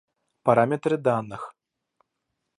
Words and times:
Параметры 0.47 0.97
данных 1.07 1.43